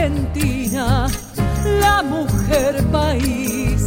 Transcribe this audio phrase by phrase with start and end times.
[0.00, 1.06] Argentina,
[1.78, 3.82] la mujer país.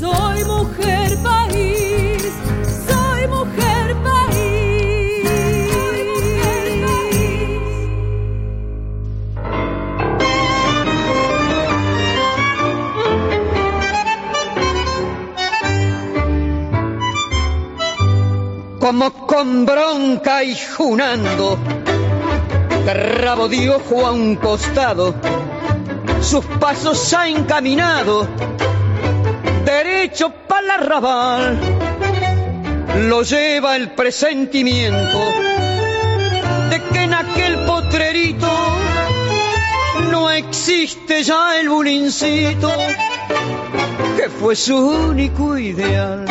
[0.00, 2.22] Soy mujer país,
[2.88, 5.28] soy mujer país.
[18.80, 21.56] Como con bronca y junando,
[22.92, 23.48] rabo
[24.04, 25.14] a un costado,
[26.24, 28.26] sus pasos ha encaminado
[29.64, 31.58] derecho para la arrabal.
[33.08, 35.18] Lo lleva el presentimiento
[36.70, 38.48] de que en aquel potrerito
[40.10, 42.72] no existe ya el bulincito
[44.16, 46.24] que fue su único ideal.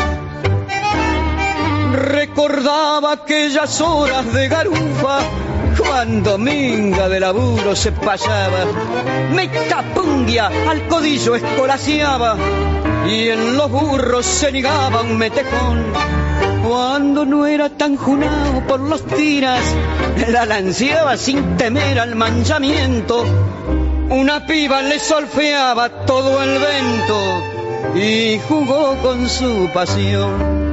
[1.94, 5.20] Recordaba aquellas horas de garufa
[5.78, 8.66] cuando minga de laburo se pasaba,
[9.34, 12.38] me tapungia al codillo escolaseaba
[13.08, 15.84] y en los burros se negaba un metejón.
[16.68, 19.62] Cuando no era tan junado por los tiras,
[20.30, 23.24] la lanceaba sin temer al manchamiento.
[24.10, 27.44] Una piba le solfeaba todo el vento
[27.96, 30.64] y jugó con su pasión.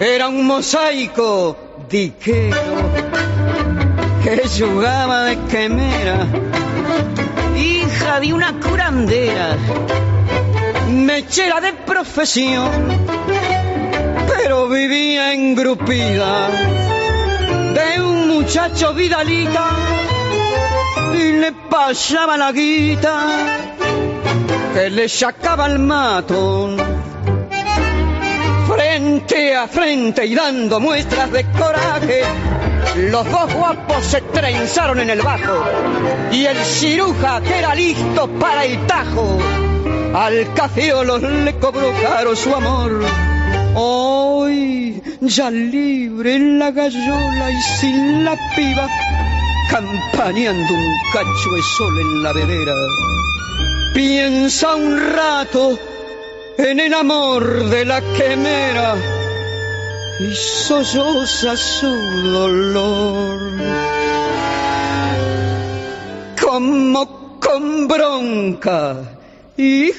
[0.00, 2.52] Era un mosaico que
[4.58, 6.26] jugaba de quemera,
[7.56, 9.56] hija de una curandera,
[10.90, 12.70] mechera de profesión,
[14.26, 16.48] pero vivía engrupida
[17.74, 19.70] de un muchacho vidalita
[21.14, 23.26] y le pasaba la guita
[24.74, 26.97] que le sacaba el matón
[28.98, 32.22] frente a frente y dando muestras de coraje.
[32.96, 35.64] Los dos guapos se trenzaron en el bajo
[36.32, 39.38] y el ciruja que era listo para el tajo.
[40.14, 43.04] Al cafeolo le cobró caro su amor.
[43.76, 48.88] Hoy ya libre en la gallola y sin la piba,
[49.70, 52.74] campaneando un cacho de sol en la vedera.
[53.94, 55.78] Piensa un rato
[56.58, 58.96] en el amor de la quemera
[60.20, 63.52] y solloza su dolor.
[66.40, 68.96] Como con bronca
[69.56, 69.92] y.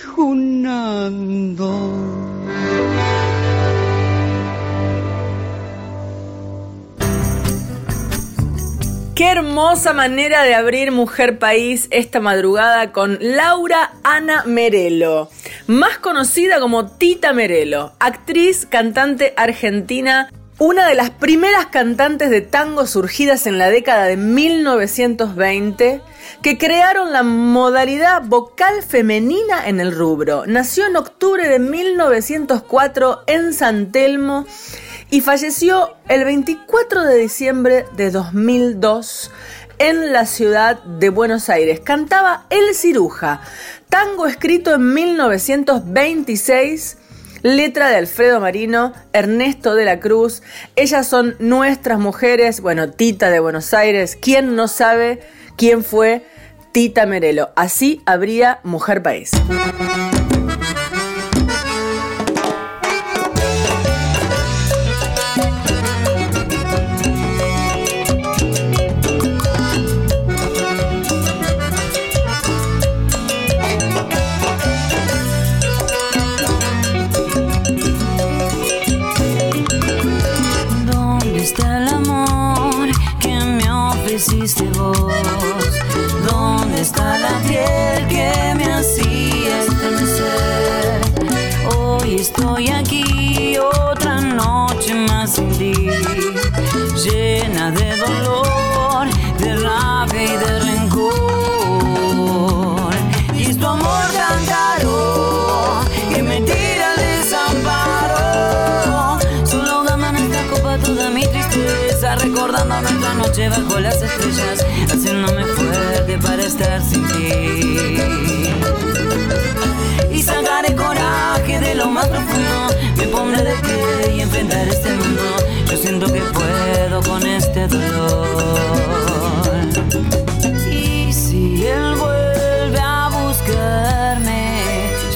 [9.19, 15.29] Qué hermosa manera de abrir Mujer País esta madrugada con Laura Ana Merelo,
[15.67, 22.87] más conocida como Tita Merelo, actriz, cantante argentina, una de las primeras cantantes de tango
[22.87, 26.01] surgidas en la década de 1920
[26.41, 30.45] que crearon la modalidad vocal femenina en el rubro.
[30.47, 34.45] Nació en octubre de 1904 en San Telmo
[35.11, 39.31] y falleció el 24 de diciembre de 2002
[39.79, 41.79] en la ciudad de Buenos Aires.
[41.79, 43.41] Cantaba El Ciruja,
[43.89, 46.97] tango escrito en 1926,
[47.41, 50.43] letra de Alfredo Marino, Ernesto de la Cruz.
[50.75, 55.21] Ellas son nuestras mujeres, bueno, Tita de Buenos Aires, ¿quién no sabe
[55.55, 56.25] quién fue
[56.71, 57.49] Tita Merelo?
[57.55, 59.31] Así habría Mujer País.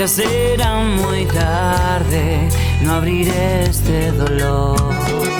[0.07, 2.49] Será muy tarde,
[2.81, 5.32] no abriré este dolor.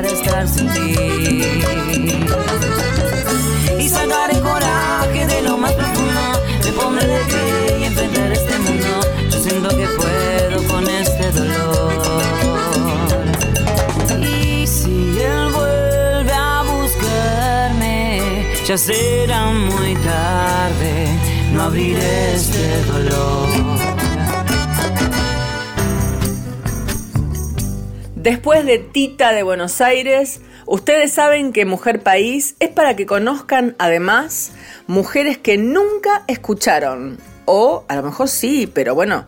[0.00, 0.94] Para estar sin ti.
[3.80, 6.20] Y sacar el coraje de lo más profundo,
[6.64, 9.00] me pondré de pie y enfrentar este mundo.
[9.28, 12.22] Yo siento que puedo con este dolor.
[14.20, 21.08] Y si él vuelve a buscarme, ya será muy tarde,
[21.52, 23.77] no abriré este dolor.
[28.18, 33.76] Después de Tita de Buenos Aires, ustedes saben que Mujer País es para que conozcan
[33.78, 34.50] además
[34.88, 37.18] mujeres que nunca escucharon.
[37.44, 39.26] O a lo mejor sí, pero bueno,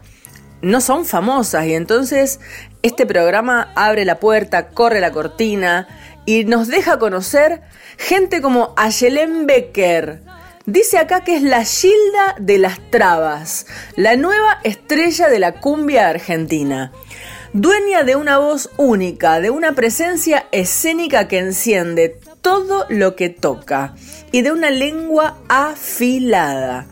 [0.60, 2.40] no son famosas y entonces
[2.82, 5.86] este programa abre la puerta, corre la cortina
[6.26, 7.62] y nos deja conocer
[7.96, 10.20] gente como Ayelen Becker.
[10.66, 16.08] Dice acá que es la Gilda de las Trabas, la nueva estrella de la cumbia
[16.08, 16.90] argentina
[17.52, 23.94] dueña de una voz única, de una presencia escénica que enciende todo lo que toca
[24.32, 26.86] y de una lengua afilada.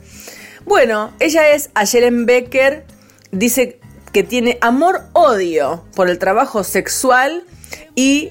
[0.64, 2.84] Bueno, ella es Ayelen Becker,
[3.30, 3.78] dice
[4.12, 7.44] que tiene amor-odio por el trabajo sexual
[7.94, 8.30] y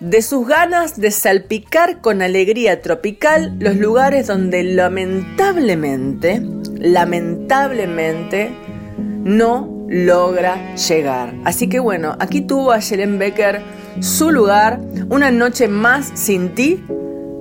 [0.00, 6.42] de sus ganas de salpicar con alegría tropical los lugares donde lamentablemente,
[6.78, 8.50] lamentablemente,
[8.98, 11.34] no logra llegar.
[11.44, 13.60] Así que bueno, aquí tuvo a Jelen Becker
[14.00, 16.82] su lugar, una noche más sin ti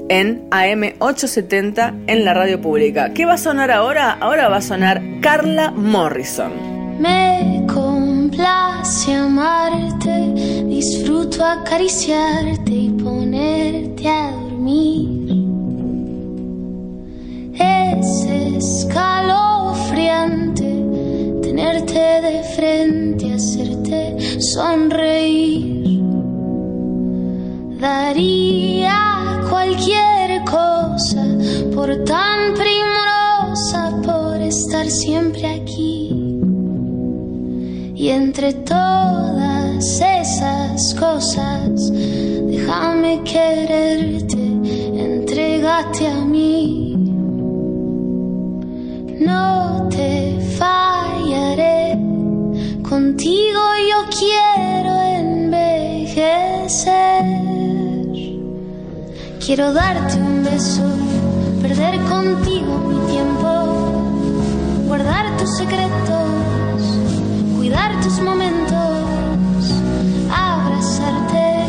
[0.09, 3.13] en AM870 en la radio pública.
[3.13, 4.11] ¿Qué va a sonar ahora?
[4.19, 6.51] Ahora va a sonar Carla Morrison.
[6.99, 10.33] Me complace amarte,
[10.65, 15.18] disfruto acariciarte y ponerte a dormir.
[21.59, 26.01] Tenerte de frente, hacerte sonreír.
[27.79, 31.25] Daría cualquier cosa
[31.75, 36.09] por tan primorosa, por estar siempre aquí.
[37.95, 44.41] Y entre todas esas cosas, déjame quererte,
[44.93, 46.88] entregate a mí.
[49.19, 51.99] No te fallaré,
[52.87, 53.59] contigo
[53.91, 56.79] yo quiero envejecer.
[59.45, 60.83] Quiero darte un beso,
[61.61, 63.49] perder contigo mi tiempo,
[64.87, 66.29] guardar tus secretos,
[67.57, 69.03] cuidar tus momentos,
[70.31, 71.65] abrazarte,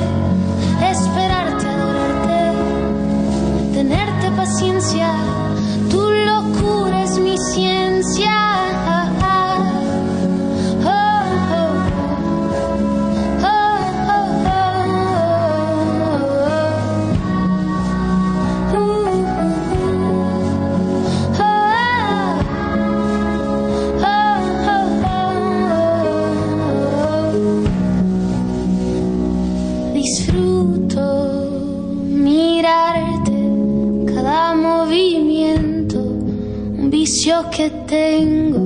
[0.88, 2.52] esperarte, adorarte,
[3.74, 5.08] tenerte paciencia
[7.40, 8.49] conciencia.
[37.50, 38.60] Que tengo,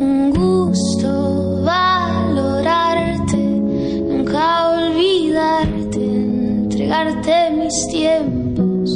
[0.00, 8.90] un gusto valorarte, nunca olvidarte, entregarte mis tiempos.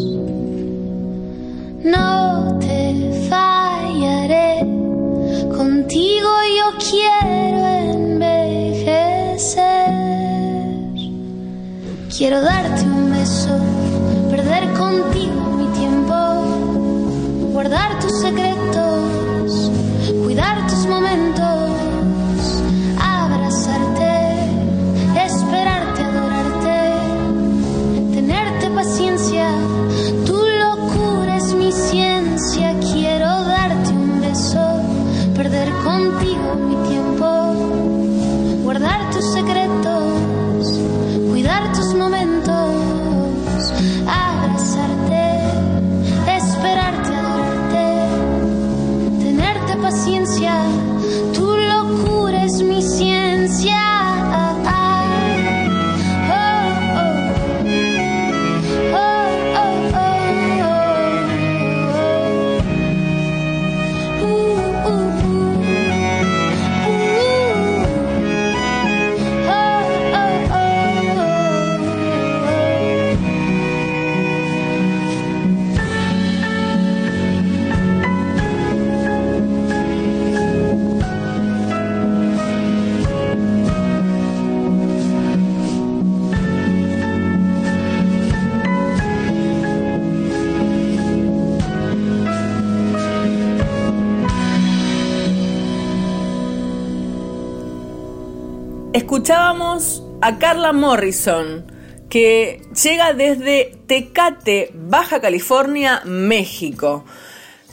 [1.85, 4.67] No te fallaré,
[5.57, 7.61] contigo yo quiero
[7.95, 8.83] envejecer.
[12.17, 12.92] Quiero darte un
[18.21, 18.52] guardar
[99.13, 101.71] escuchábamos a Carla Morrison,
[102.09, 107.05] que llega desde Tecate, Baja California, México.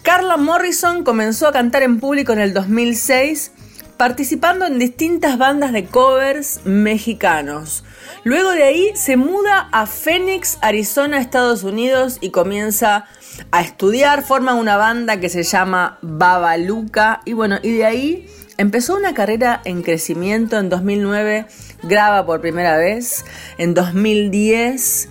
[0.02, 3.54] Carla Morrison comenzó a cantar en público en el 2006,
[3.96, 7.86] participando en distintas bandas de covers mexicanos.
[8.26, 13.06] Luego de ahí se muda a Phoenix, Arizona, Estados Unidos y comienza
[13.52, 18.28] a estudiar, forma una banda que se llama Babaluca y bueno, y de ahí
[18.60, 21.48] empezó una carrera en crecimiento en 2009,
[21.84, 23.24] graba por primera vez,
[23.58, 25.08] en 2010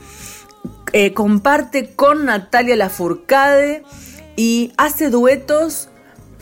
[0.93, 3.85] eh, comparte con Natalia Lafourcade
[4.37, 5.88] y hace duetos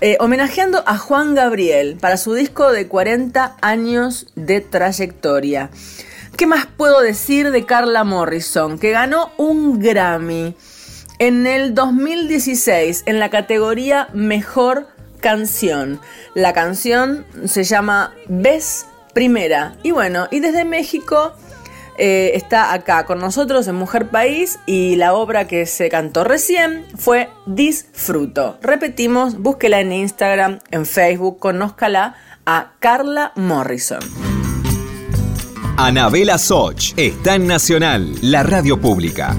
[0.01, 5.71] eh, homenajeando a Juan Gabriel para su disco de 40 años de trayectoria.
[6.37, 8.79] ¿Qué más puedo decir de Carla Morrison?
[8.81, 10.57] Que ganó un Grammy
[11.21, 14.96] en el 2016 en la categoría Mejor
[15.27, 16.01] Canción.
[16.35, 19.75] La canción se llama Ves Primera.
[19.83, 21.33] Y bueno, y desde México
[21.99, 26.87] eh, está acá con nosotros en Mujer País y la obra que se cantó recién
[26.97, 28.57] fue Disfruto.
[28.63, 32.15] Repetimos, búsquela en Instagram, en Facebook, conózcala
[32.45, 33.99] a Carla Morrison.
[35.77, 39.35] Anabela Soch está en Nacional, la radio pública.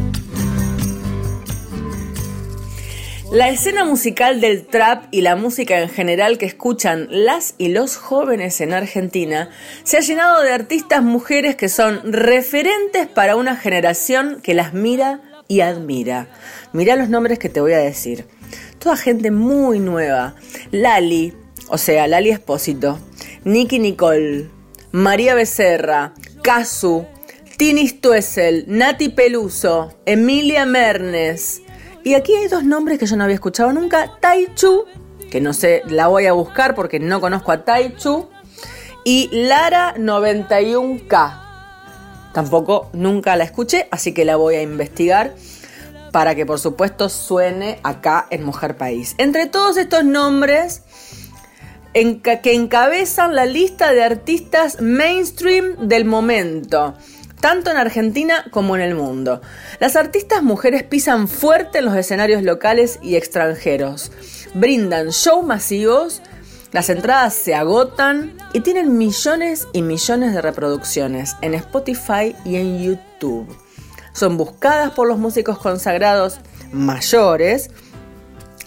[3.32, 7.98] La escena musical del trap y la música en general que escuchan las y los
[7.98, 9.50] jóvenes en Argentina
[9.84, 15.44] se ha llenado de artistas mujeres que son referentes para una generación que las mira
[15.50, 16.30] y admira.
[16.72, 18.26] Mira los nombres que te voy a decir.
[18.80, 20.36] Toda gente muy nueva.
[20.72, 21.34] Lali,
[21.68, 22.98] o sea, Lali Espósito,
[23.44, 24.50] Nicky Nicole,
[24.94, 27.06] María Becerra, Casu,
[27.58, 31.62] Tini Stuessel, Nati Peluso, Emilia Mernes.
[32.04, 34.18] Y aquí hay dos nombres que yo no había escuchado nunca.
[34.20, 34.86] Taichu,
[35.30, 38.30] que no sé, la voy a buscar porque no conozco a Taichu.
[39.04, 41.44] Y Lara 91K.
[42.34, 45.34] Tampoco nunca la escuché, así que la voy a investigar
[46.12, 49.16] para que por supuesto suene acá en Mujer País.
[49.18, 50.84] Entre todos estos nombres
[51.94, 56.94] que encabezan la lista de artistas mainstream del momento,
[57.40, 59.42] tanto en Argentina como en el mundo.
[59.80, 64.12] Las artistas mujeres pisan fuerte en los escenarios locales y extranjeros,
[64.54, 66.22] brindan shows masivos,
[66.72, 72.84] las entradas se agotan y tienen millones y millones de reproducciones en Spotify y en
[72.84, 73.48] YouTube.
[74.14, 76.40] Son buscadas por los músicos consagrados
[76.72, 77.70] mayores,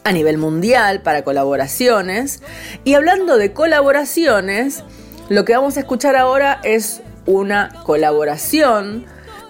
[0.04, 2.42] a nivel mundial para colaboraciones.
[2.84, 4.82] Y hablando de colaboraciones,
[5.28, 9.06] lo que vamos a escuchar ahora es una colaboración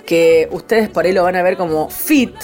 [0.07, 2.35] que ustedes por ahí lo van a ver como fit,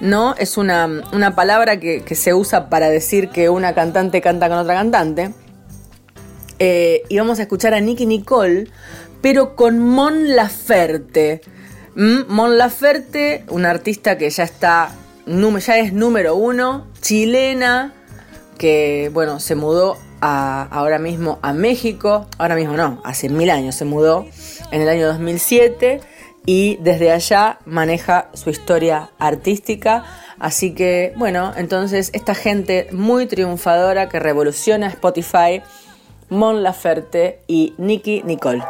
[0.00, 0.34] ¿no?
[0.36, 1.02] Es una,
[1.34, 5.32] palabra que, se usa para decir que una cantante canta con otra cantante.
[6.58, 8.68] Eh, y vamos a escuchar a Nicky Nicole,
[9.20, 11.40] pero con Mon Laferte.
[11.94, 12.20] ¿Mm?
[12.28, 14.92] Mon Laferte, una artista que ya está
[15.26, 17.92] ya es número uno, chilena,
[18.58, 23.84] que bueno, se mudó ahora mismo a México, ahora mismo no, hace mil años se
[23.84, 24.26] mudó,
[24.70, 26.00] en el año 2007,
[26.46, 30.04] y desde allá maneja su historia artística.
[30.38, 35.62] Así que, bueno, entonces esta gente muy triunfadora que revoluciona Spotify,
[36.28, 38.64] Mon Laferte y Nicky Nicole.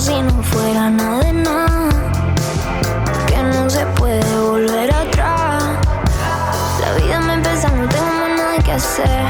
[0.00, 1.88] Si no fuera nada de nada,
[3.26, 5.64] que no se puede volver atrás.
[6.80, 9.26] La vida me empieza, no tengo más nada que hacer.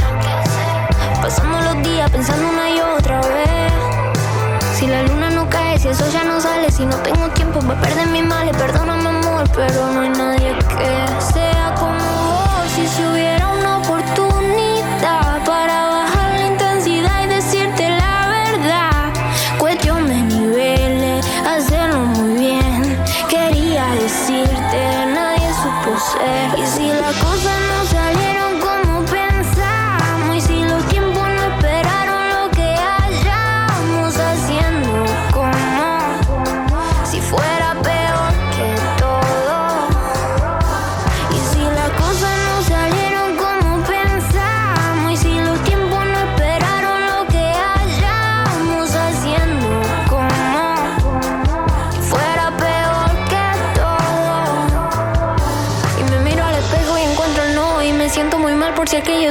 [1.22, 3.72] Pasando los días pensando una y otra vez.
[4.74, 7.80] Si la luna no cae, si eso ya no sale, si no tengo tiempo para
[7.80, 12.70] perder mis males, perdóname amor, pero no hay nadie que sea como vos.
[12.74, 13.37] Si se hubiera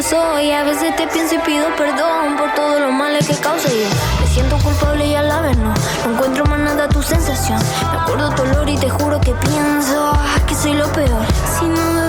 [0.10, 0.52] soy.
[0.52, 3.88] A veces te pienso y pido perdón por todo lo malo que causa yo.
[4.22, 5.74] Me siento culpable y a la vez no.
[6.06, 7.60] No encuentro más nada tu sensación.
[7.92, 10.14] Me acuerdo tu olor y te juro que pienso
[10.48, 11.26] que soy lo peor.
[11.60, 12.07] Si no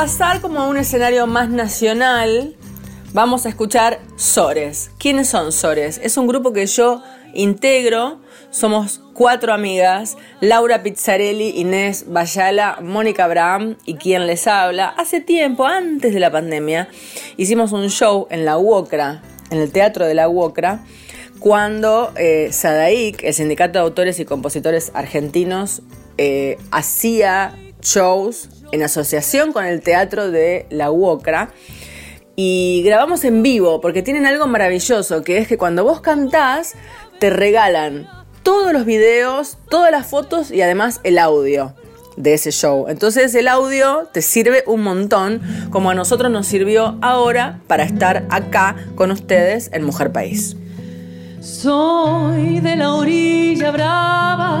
[0.00, 2.56] pasar como a un escenario más nacional,
[3.12, 4.90] vamos a escuchar Sores.
[4.96, 6.00] ¿Quiénes son Sores?
[6.02, 7.02] Es un grupo que yo
[7.34, 8.18] integro.
[8.50, 14.88] Somos cuatro amigas, Laura Pizzarelli, Inés Bayala, Mónica Abraham y quien les habla.
[14.88, 16.88] Hace tiempo, antes de la pandemia,
[17.36, 20.82] hicimos un show en la UOCRA, en el Teatro de la UOCRA,
[21.40, 25.82] cuando eh, el Sindicato de Autores y Compositores Argentinos,
[26.16, 31.50] eh, hacía shows en asociación con el Teatro de la UOCRA
[32.36, 36.74] y grabamos en vivo porque tienen algo maravilloso que es que cuando vos cantás
[37.18, 38.08] te regalan
[38.42, 41.74] todos los videos, todas las fotos y además el audio
[42.16, 42.86] de ese show.
[42.88, 45.40] Entonces el audio te sirve un montón
[45.70, 50.56] como a nosotros nos sirvió ahora para estar acá con ustedes en Mujer País.
[51.40, 54.60] Soy de la orilla brava,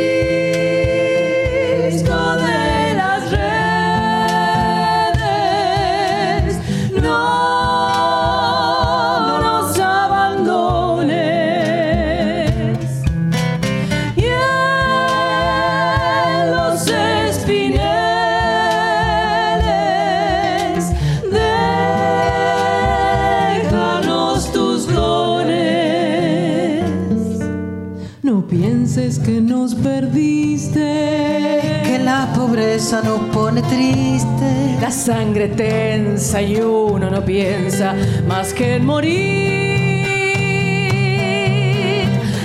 [33.31, 34.77] Pone triste.
[34.81, 37.95] la sangre tensa y uno no piensa
[38.27, 39.51] más que en morir.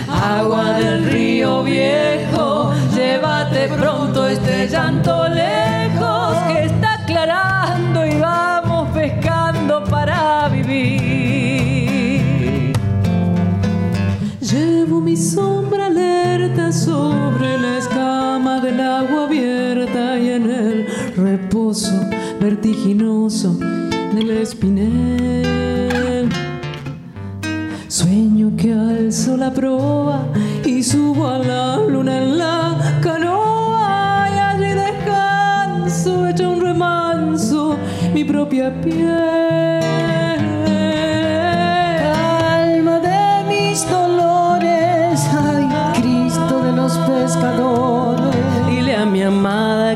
[0.08, 5.65] Agua del río viejo, llévate pronto este llanto lejos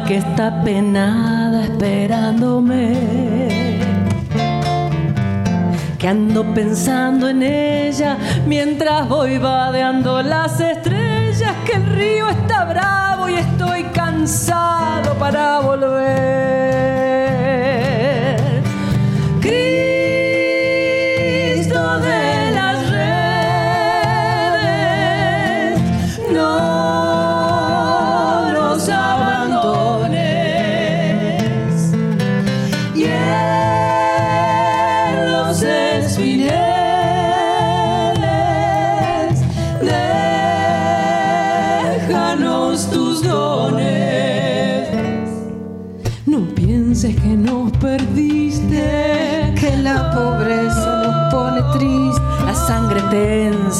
[0.07, 2.97] que está está penada esperándome.
[5.99, 13.29] Que ando pensando en ella mientras voy vadeando las estrellas, que el río está bravo
[13.29, 17.00] y estoy cansado para volver.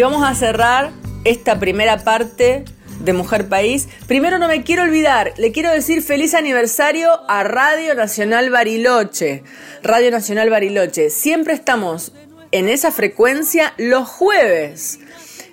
[0.00, 0.92] Y vamos a cerrar
[1.24, 2.64] esta primera parte
[3.00, 3.86] de Mujer País.
[4.06, 9.42] Primero no me quiero olvidar, le quiero decir feliz aniversario a Radio Nacional Bariloche.
[9.82, 11.10] Radio Nacional Bariloche.
[11.10, 12.12] Siempre estamos
[12.50, 15.00] en esa frecuencia los jueves.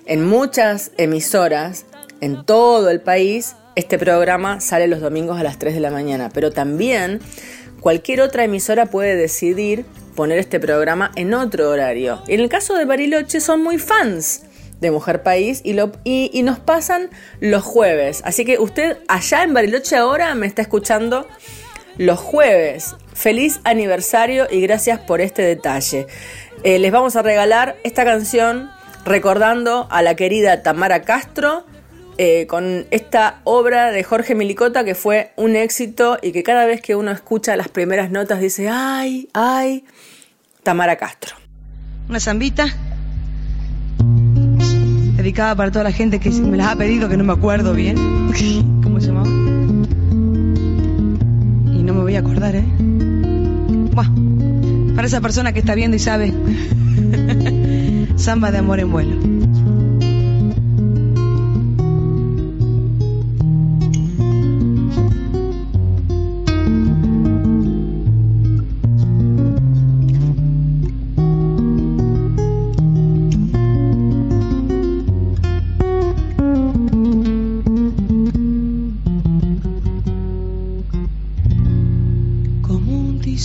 [0.06, 1.84] En muchas emisoras,
[2.22, 6.30] en todo el país, este programa sale los domingos a las 3 de la mañana.
[6.32, 7.20] Pero también
[7.80, 9.84] cualquier otra emisora puede decidir
[10.18, 12.20] poner este programa en otro horario.
[12.26, 14.42] En el caso de Bariloche son muy fans
[14.80, 18.22] de Mujer País y, nos pasan los jueves.
[18.24, 21.28] Así que usted allá en Bariloche ahora me está escuchando
[21.98, 22.96] los jueves.
[23.14, 26.08] Feliz aniversario y gracias por este detalle.
[26.64, 28.72] Eh, les vamos a regalar esta canción
[29.04, 31.64] recordando a la querida Tamara Castro
[32.16, 36.80] eh, con esta obra de Jorge Milicota que fue un éxito y que cada vez
[36.80, 39.84] que uno escucha las primeras notas dice, ay, ay,
[40.68, 41.34] Tamara Castro.
[42.10, 42.66] Una zambita
[45.16, 47.96] dedicada para toda la gente que me las ha pedido que no me acuerdo bien.
[48.82, 49.28] ¿Cómo se llamaba?
[51.70, 52.66] Y no me voy a acordar, ¿eh?
[53.94, 54.10] Buah,
[54.94, 56.34] para esa persona que está viendo y sabe.
[58.16, 59.37] Samba de amor en vuelo.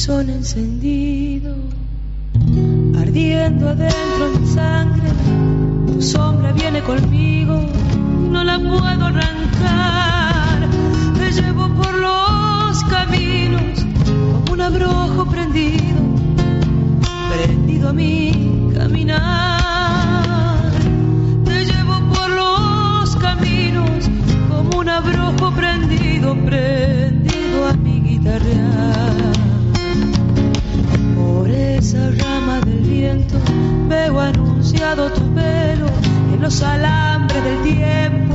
[0.04, 1.56] Un tizón encendido,
[3.00, 5.10] ardiendo adentro en mi sangre.
[5.88, 7.62] Tu sombra viene conmigo,
[8.30, 10.68] no la puedo arrancar.
[11.18, 13.86] Te llevo por los caminos
[14.34, 16.02] como un abrojo prendido,
[17.32, 19.14] prendido a mi caminar.
[21.46, 24.10] Te llevo por los caminos
[24.50, 29.13] como un abrojo prendido, prendido a mi guitarrear.
[31.94, 33.36] Esa rama del viento
[33.88, 35.86] veo anunciado tu pelo
[36.34, 38.34] en los alambres del tiempo,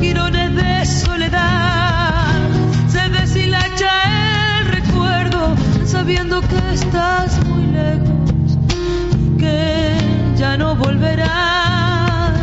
[0.00, 2.38] girones de soledad.
[2.86, 8.58] Se deshilacha el recuerdo sabiendo que estás muy lejos
[9.36, 9.96] que
[10.36, 12.38] ya no volverás.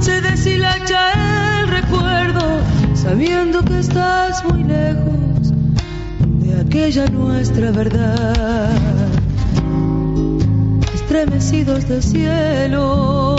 [0.00, 2.60] Se deshilacha el recuerdo
[2.92, 5.54] sabiendo que estás muy lejos
[6.40, 9.13] de aquella nuestra verdad.
[11.14, 13.36] Estremecidos del cielo,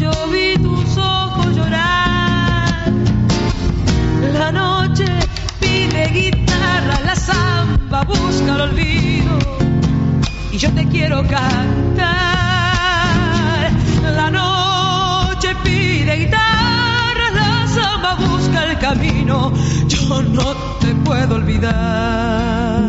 [0.00, 2.90] yo vi tus ojos llorar.
[4.32, 5.04] La noche
[5.60, 9.38] pide guitarra, la samba busca el olvido
[10.50, 12.08] y yo te quiero cantar.
[14.02, 19.52] La noche pide guitarra, la samba busca el camino,
[19.88, 22.87] yo no te puedo olvidar.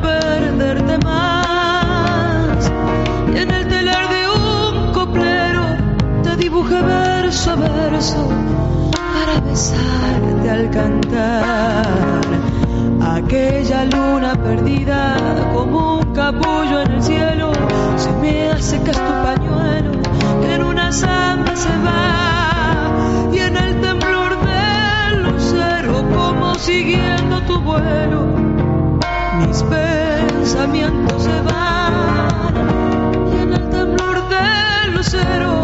[0.00, 2.70] Perderte más.
[3.34, 5.64] Y en el telar de un coplero
[6.22, 8.28] te dibujé verso a verso
[8.92, 12.20] para besarte al cantar.
[13.00, 15.16] Aquella luna perdida
[15.52, 17.52] como un capullo en el cielo,
[17.96, 19.92] se me hace que tu pañuelo,
[20.40, 23.30] que en una samba se va.
[23.32, 28.43] Y en el temblor del lucero, como siguiendo tu vuelo,
[30.44, 32.54] pensamientos se van.
[33.32, 35.62] Y en el temblor del lucero,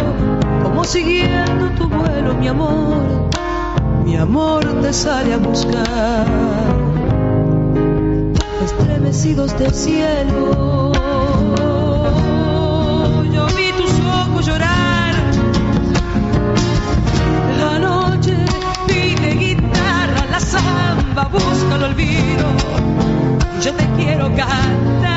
[0.63, 3.29] como siguiendo tu vuelo, mi amor,
[4.07, 6.27] mi amor te sale a buscar.
[8.65, 10.93] Estremecidos del cielo,
[13.35, 15.15] yo vi tus ojos llorar.
[17.59, 18.35] La noche
[18.87, 22.90] pide guitarra, la samba busca el olvido.
[23.63, 25.11] Yo te quiero cantar.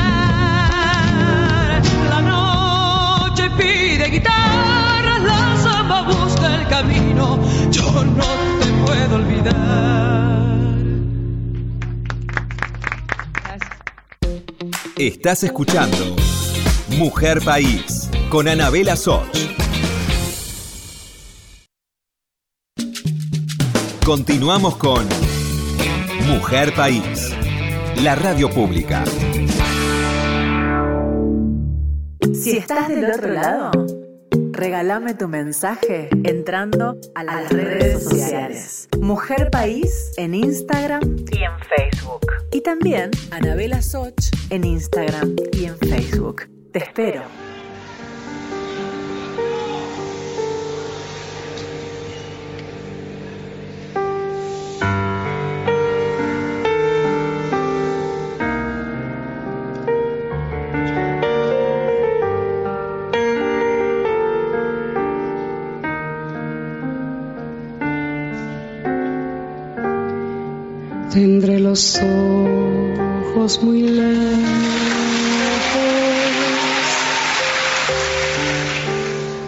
[2.09, 7.39] La noche pide guitarra, la samba busca el camino.
[7.71, 8.25] Yo no
[8.59, 9.53] te puedo olvidar.
[14.97, 16.15] Estás escuchando
[16.97, 19.25] Mujer País con Anabela Soch.
[24.05, 25.07] Continuamos con
[26.27, 27.33] Mujer País,
[28.01, 29.03] la radio pública.
[32.33, 33.71] Si estás del otro lado,
[34.51, 38.87] regálame tu mensaje entrando a las redes sociales.
[38.99, 41.01] Mujer País en Instagram
[41.31, 42.25] y en Facebook.
[42.51, 44.13] Y también Anabela Soch
[44.49, 46.43] en Instagram y en Facebook.
[46.71, 47.21] Te espero.
[71.73, 74.13] Los ojos muy lejos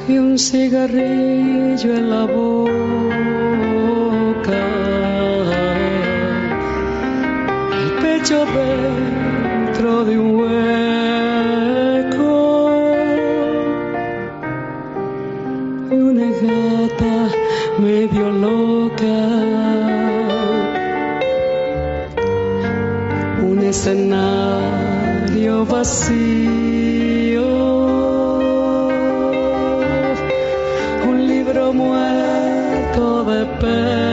[0.08, 2.66] y un cigarrillo en la boca.
[7.84, 10.85] El pecho dentro de un hueco
[23.86, 27.45] escenario vacío,
[31.08, 34.05] un libro muerto de pena,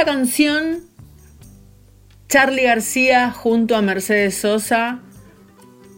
[0.00, 0.80] Esta canción,
[2.26, 5.02] Charlie García junto a Mercedes Sosa,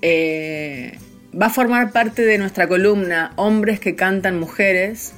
[0.01, 0.99] eh,
[1.41, 5.13] va a formar parte de nuestra columna Hombres que cantan mujeres.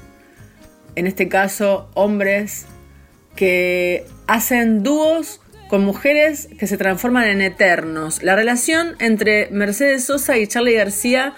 [0.97, 2.67] En este caso, hombres
[3.37, 8.23] que hacen dúos con mujeres que se transforman en eternos.
[8.23, 11.33] La relación entre Mercedes Sosa y Charlie García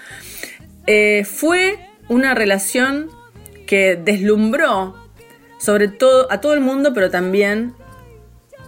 [0.89, 1.79] eh, fue
[2.09, 3.09] una relación
[3.69, 5.06] que deslumbró
[5.67, 7.75] sobre todo a todo el mundo, pero también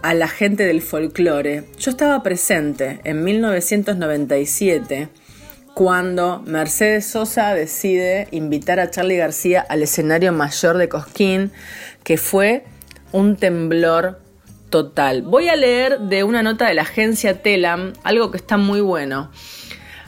[0.01, 1.63] a la gente del folclore.
[1.77, 5.07] Yo estaba presente en 1997
[5.73, 11.53] cuando Mercedes Sosa decide invitar a Charlie García al escenario mayor de Cosquín,
[12.03, 12.65] que fue
[13.13, 14.19] un temblor
[14.69, 15.21] total.
[15.21, 19.31] Voy a leer de una nota de la agencia Telam algo que está muy bueno.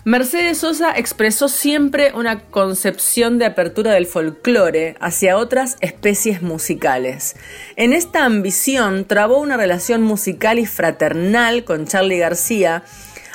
[0.03, 7.35] Mercedes Sosa expresó siempre una concepción de apertura del folclore hacia otras especies musicales.
[7.75, 12.83] En esta ambición trabó una relación musical y fraternal con Charlie García,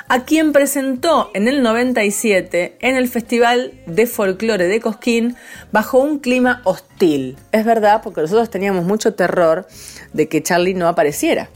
[0.09, 5.37] a quien presentó en el 97 en el Festival de Folclore de Cosquín
[5.71, 7.37] bajo un clima hostil.
[7.53, 9.67] Es verdad, porque nosotros teníamos mucho terror
[10.11, 11.49] de que Charlie no apareciera.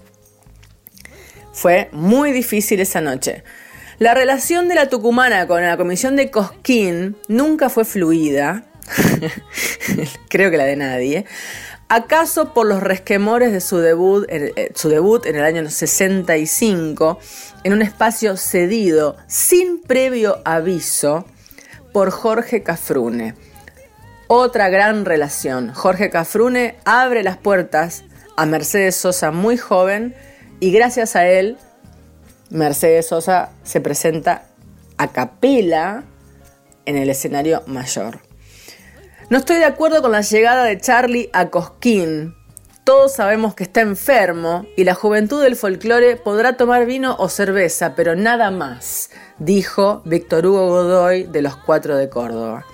[1.51, 3.43] Fue muy difícil esa noche.
[4.01, 8.63] La relación de la tucumana con la comisión de Cosquín nunca fue fluida,
[10.27, 11.25] creo que la de nadie,
[11.87, 17.19] acaso por los resquemores de su debut, eh, su debut en el año 65
[17.63, 21.27] en un espacio cedido sin previo aviso
[21.93, 23.35] por Jorge Cafrune.
[24.25, 25.75] Otra gran relación.
[25.75, 28.03] Jorge Cafrune abre las puertas
[28.35, 30.15] a Mercedes Sosa muy joven
[30.59, 31.59] y gracias a él
[32.51, 34.43] Mercedes Sosa se presenta
[34.97, 36.03] a capela
[36.85, 38.19] en el escenario mayor.
[39.29, 42.35] No estoy de acuerdo con la llegada de Charlie a Cosquín.
[42.83, 47.95] Todos sabemos que está enfermo y la juventud del folclore podrá tomar vino o cerveza,
[47.95, 52.65] pero nada más, dijo Víctor Hugo Godoy de los Cuatro de Córdoba.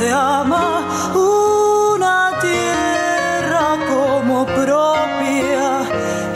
[0.05, 0.67] se ama
[1.15, 5.67] una tierra como propia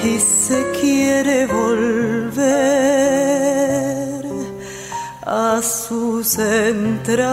[0.03, 2.39] y se quiere volver
[5.27, 7.29] a sus entrañas.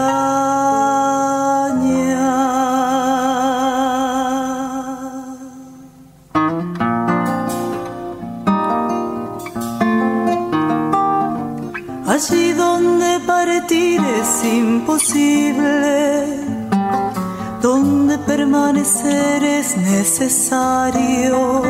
[12.06, 12.85] Allí donde
[13.46, 16.24] partir es imposible.
[17.62, 21.62] Donde permanecer es necesario,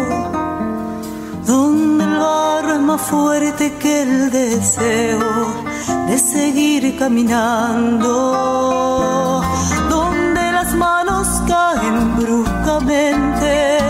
[1.47, 5.47] donde el barro es más fuerte que el deseo
[6.09, 8.11] de seguir caminando,
[9.89, 13.86] donde las manos caen bruscamente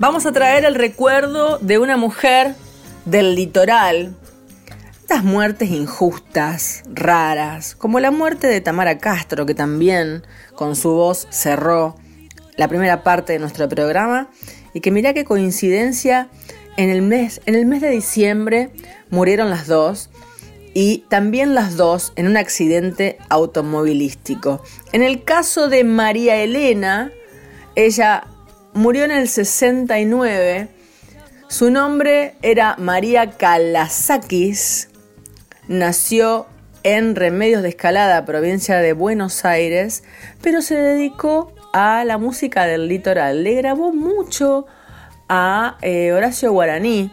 [0.00, 2.54] Vamos a traer el recuerdo de una mujer
[3.04, 4.14] del litoral.
[4.98, 10.22] Estas muertes injustas, raras, como la muerte de Tamara Castro, que también
[10.54, 11.96] con su voz cerró
[12.56, 14.30] la primera parte de nuestro programa,
[14.72, 16.30] y que mirá qué coincidencia,
[16.78, 18.70] en el mes, en el mes de diciembre
[19.10, 20.08] murieron las dos,
[20.72, 24.64] y también las dos en un accidente automovilístico.
[24.92, 27.12] En el caso de María Elena,
[27.76, 28.24] ella
[28.72, 30.68] murió en el 69.
[31.48, 34.88] Su nombre era María Kalasakis.
[35.68, 36.46] Nació
[36.82, 40.02] en Remedios de Escalada, provincia de Buenos Aires,
[40.42, 43.44] pero se dedicó a la música del litoral.
[43.44, 44.66] Le grabó mucho
[45.28, 47.12] a eh, Horacio Guaraní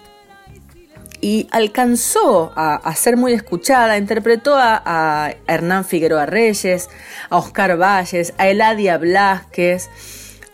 [1.19, 3.97] y alcanzó a, ser muy escuchada.
[3.97, 6.89] Interpretó a, a Hernán Figueroa Reyes,
[7.29, 9.89] a Oscar Valles, a Eladia Blasquez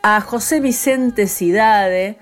[0.04, 2.18] a José Vicente Cidade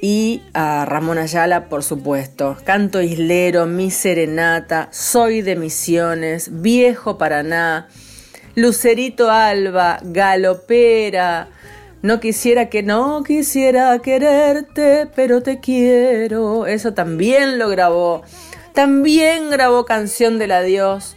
[0.00, 2.56] y a Ramón Ayala, por supuesto.
[2.64, 7.88] Canto Islero, Mi Serenata, Soy de Misiones, Viejo Paraná,
[8.54, 11.48] Lucerito Alba, Galopera.
[12.00, 16.66] No quisiera que no quisiera quererte, pero te quiero.
[16.66, 18.22] Eso también lo grabó.
[18.72, 21.16] También grabó Canción del Adiós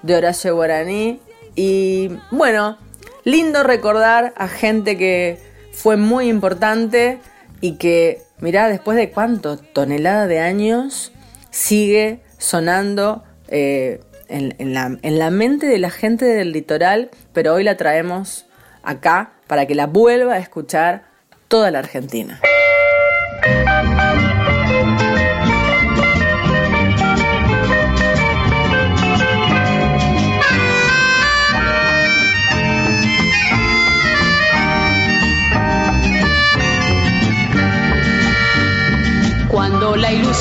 [0.00, 1.20] de Horacio Guaraní.
[1.54, 2.78] Y bueno,
[3.24, 5.38] lindo recordar a gente que
[5.72, 7.18] fue muy importante
[7.60, 11.12] y que, mirá, después de cuánto, tonelada de años,
[11.50, 18.46] sigue sonando eh, en, la mente de la gente del litoral, pero hoy la traemos
[18.82, 21.04] acá para que la vuelva a escuchar
[21.48, 22.40] toda la Argentina.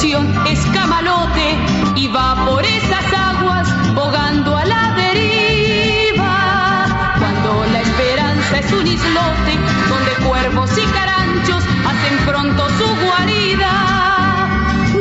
[0.03, 1.55] Es camalote
[1.95, 6.85] y va por esas aguas bogando a la deriva.
[7.19, 13.73] Cuando la esperanza es un islote donde cuervos y caranchos hacen pronto su guarida.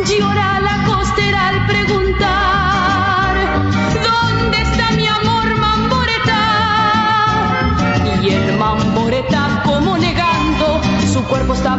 [0.07, 3.35] Llora la costera al preguntar,
[4.05, 6.43] ¿dónde está mi amor mamboreta?
[8.23, 10.79] Y el mamboreta como negando,
[11.11, 11.77] su cuerpo está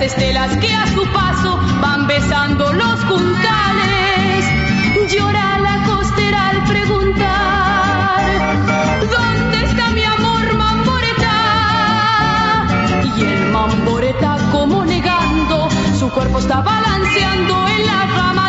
[0.00, 4.44] estelas que a su paso van besando los juncales.
[5.12, 8.20] Llora la costera al preguntar,
[9.10, 11.34] ¿dónde está mi amor mamboreta?
[13.16, 15.68] Y el mamboreta como negando,
[15.98, 18.47] su cuerpo está balanceando en la rama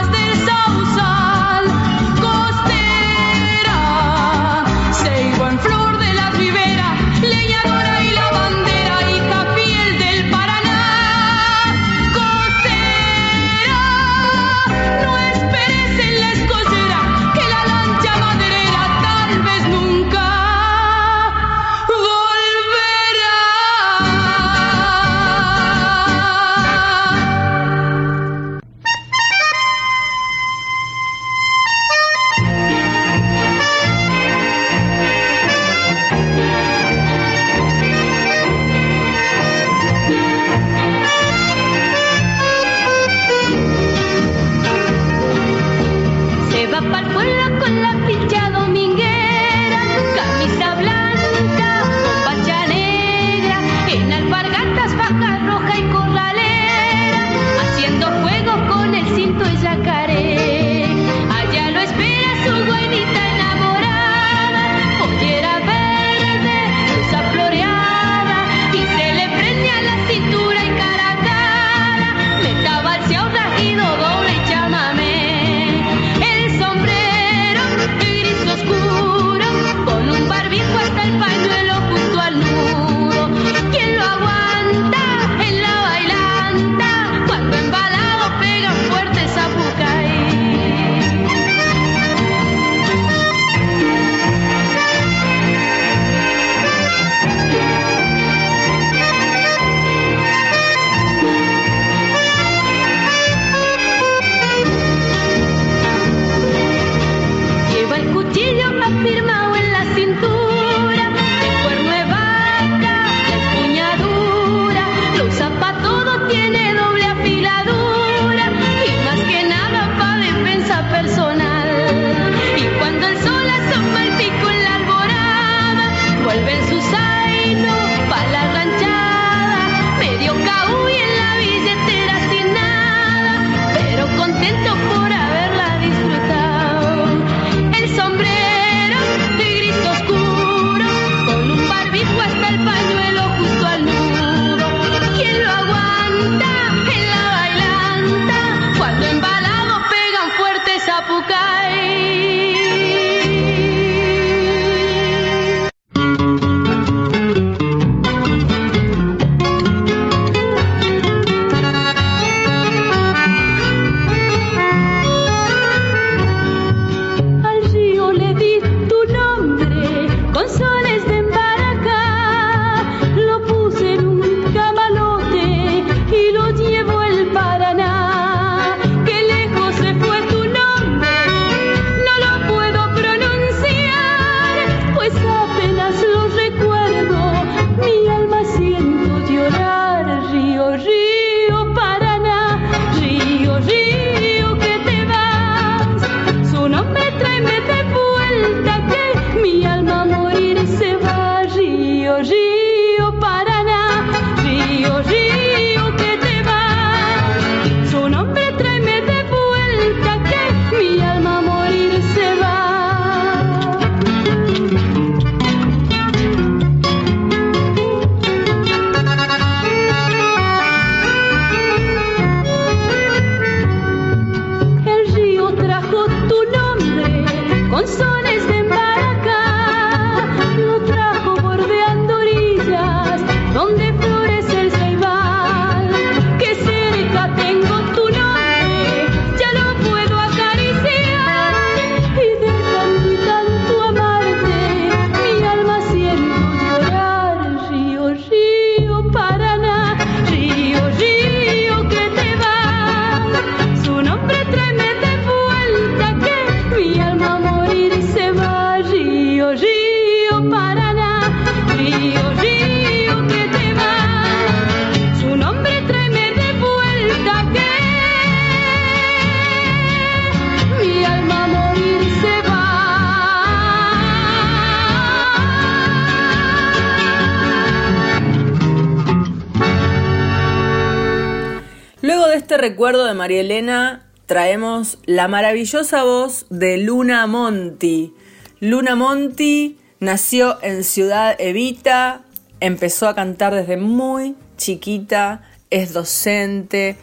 [283.32, 288.14] Elena traemos la maravillosa voz de Luna Monti.
[288.60, 292.22] Luna Monti nació en Ciudad Evita,
[292.60, 296.98] empezó a cantar desde muy chiquita, es docente,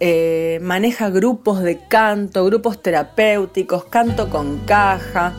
[0.00, 5.34] eh, maneja grupos de canto, grupos terapéuticos, canto con caja.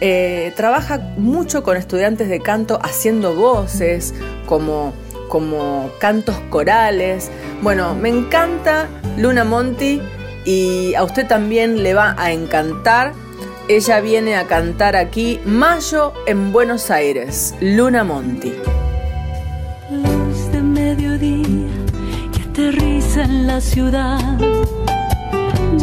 [0.00, 4.14] Eh, trabaja mucho con estudiantes de canto haciendo voces
[4.46, 4.94] como,
[5.32, 7.30] como cantos corales.
[7.62, 9.98] Bueno, me encanta Luna Monti
[10.44, 13.14] y a usted también le va a encantar.
[13.66, 18.52] Ella viene a cantar aquí Mayo en Buenos Aires, Luna Monti.
[19.90, 21.70] Luz de mediodía
[22.34, 24.38] que aterriza en la ciudad.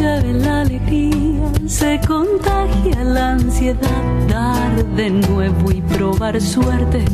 [0.00, 4.02] La alegría, se contagia la ansiedad.
[4.28, 7.04] Dar de nuevo y probar suerte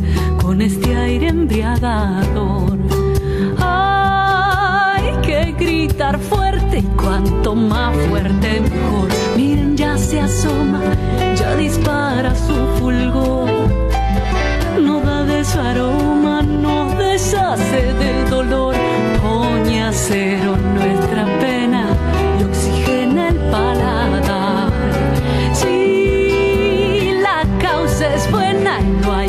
[0.40, 2.78] con este aire embriagador.
[3.58, 9.08] Hay que gritar fuerte y cuanto más fuerte mejor.
[9.36, 10.80] Miren, ya se asoma,
[11.34, 13.50] ya dispara su fulgor.
[14.80, 18.76] No da de su aroma, nos deshace del dolor.
[19.20, 21.05] Pone a cero pena
[28.86, 29.25] no hay.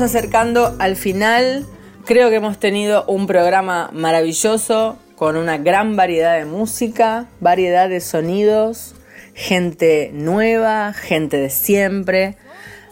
[0.00, 1.66] Acercando al final.
[2.04, 8.00] Creo que hemos tenido un programa maravilloso con una gran variedad de música, variedad de
[8.00, 8.94] sonidos,
[9.34, 12.36] gente nueva, gente de siempre,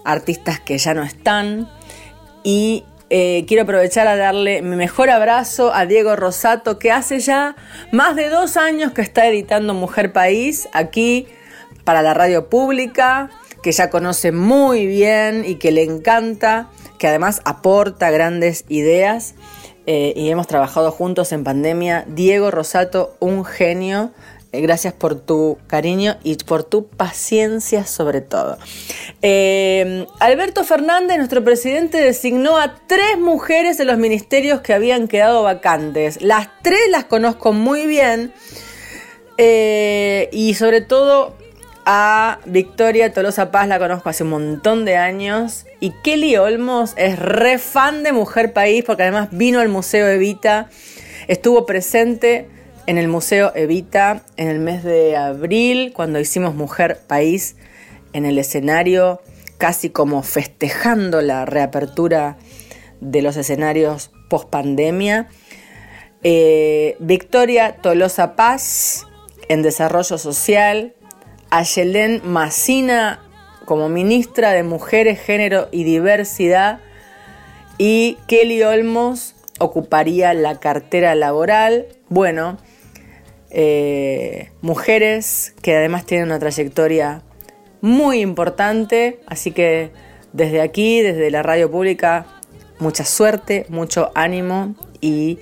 [0.05, 1.71] artistas que ya no están.
[2.45, 7.57] Y eh, quiero aprovechar a darle mi mejor abrazo a Diego Rosato, que hace ya
[7.93, 11.27] más de dos años que está editando Mujer País aquí
[11.85, 13.31] para la radio pública,
[13.63, 16.69] que ya conoce muy bien y que le encanta,
[16.99, 19.35] que además aporta grandes ideas.
[19.91, 22.05] eh, y hemos trabajado juntos en pandemia.
[22.09, 24.11] Diego Rosato, un genio.
[24.53, 28.59] Eh, Gracias por tu cariño y por tu paciencia sobre todo.
[29.23, 35.43] Eh, Alberto Fernández, nuestro presidente, designó a tres mujeres en los ministerios que habían quedado
[35.43, 36.21] vacantes.
[36.21, 38.35] Las tres las conozco muy bien
[39.39, 41.35] y sobre todo
[41.91, 47.19] a Victoria Tolosa Paz la conozco hace un montón de años y Kelly Olmos es
[47.19, 50.69] re fan de Mujer País porque además vino al Museo Evita,
[51.29, 52.47] estuvo presente
[52.85, 57.57] en el Museo Evita en el mes de abril cuando hicimos Mujer País
[58.13, 59.23] en el escenario,
[59.57, 62.37] casi como festejando la reapertura
[63.01, 65.31] de los escenarios post pandemia.
[66.23, 69.07] Eh, Victoria Tolosa Paz
[69.49, 70.93] en Desarrollo Social,
[71.51, 73.21] Ayelén Macina
[73.65, 76.81] como ministra de Mujeres, Género y Diversidad
[77.79, 81.87] y Kelly Olmos ocuparía la cartera laboral.
[82.09, 82.59] Bueno,
[83.51, 87.23] eh, mujeres que además tienen una trayectoria
[87.81, 89.91] muy importante, así que
[90.33, 92.27] desde aquí, desde la radio pública,
[92.79, 95.39] mucha suerte, mucho ánimo y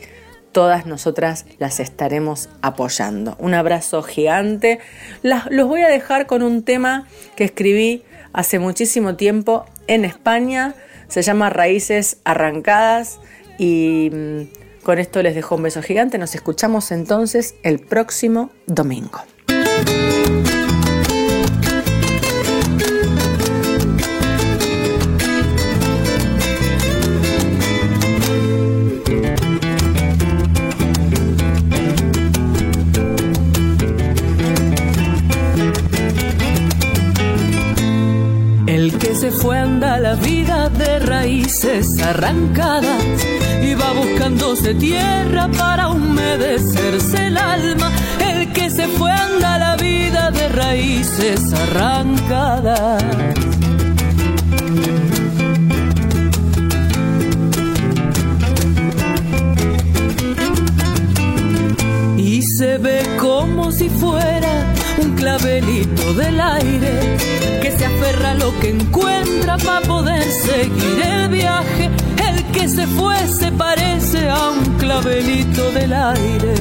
[0.56, 3.36] todas nosotras las estaremos apoyando.
[3.38, 4.78] Un abrazo gigante.
[5.22, 10.74] los voy a dejar con un tema que escribí hace muchísimo tiempo en España.
[11.08, 13.20] Se llama Raíces Arrancadas
[13.58, 16.16] y mm, con esto les dejo un beso gigante.
[16.16, 19.35] Nos escuchamos entonces el próximo domingo.
[39.40, 43.02] Fue anda la vida de raíces arrancadas
[43.62, 47.90] y va buscándose tierra para humedecerse el alma.
[48.20, 53.02] El que se fue anda la vida de raíces arrancadas.
[62.16, 67.25] Y se ve como si fuera un clavelito del aire
[67.86, 71.90] aferra lo que encuentra para poder seguir el viaje.
[72.28, 76.54] El que se fue se parece a un clavelito del aire.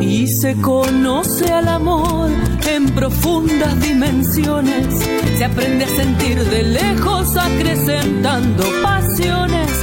[0.00, 2.30] Y se conoce al amor
[2.68, 4.86] en profundas dimensiones.
[5.38, 9.79] Se aprende a sentir de lejos acrecentando pasiones.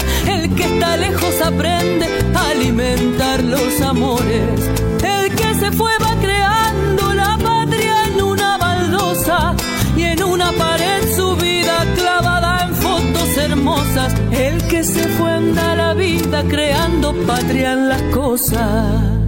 [0.57, 4.59] Que está lejos aprende a alimentar los amores.
[5.03, 9.55] El que se fue va creando la patria en una baldosa
[9.95, 14.15] y en una pared su vida clavada en fotos hermosas.
[14.31, 19.26] El que se fue anda la vida creando patria en las cosas.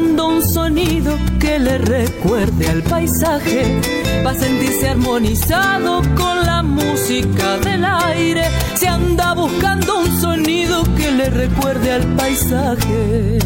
[0.00, 3.80] Buscando un sonido que le recuerde al paisaje,
[4.24, 8.44] va a sentirse armonizado con la música del aire.
[8.74, 13.38] Se anda buscando un sonido que le recuerde al paisaje.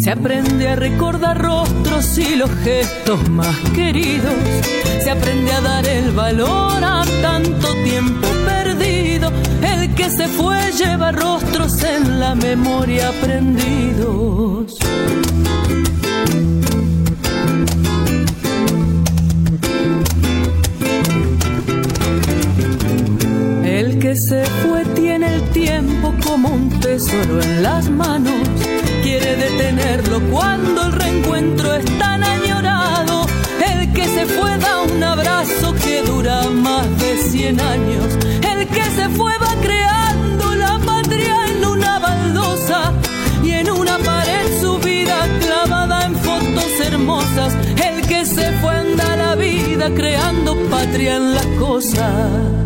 [0.00, 4.79] Se aprende a recordar rostros y los gestos más queridos.
[5.02, 9.30] Se aprende a dar el valor a tanto tiempo perdido.
[9.62, 14.76] El que se fue lleva rostros en la memoria prendidos.
[23.64, 28.48] El que se fue tiene el tiempo como un tesoro en las manos
[29.02, 32.22] quiere detenerlo cuando el reencuentro es tan
[33.92, 38.06] que se fue da un abrazo que dura más de 100 años.
[38.42, 42.92] El que se fue va creando la patria en una baldosa
[43.42, 47.54] y en una pared su vida clavada en fotos hermosas.
[47.84, 52.59] El que se fue anda la vida creando patria en las cosas.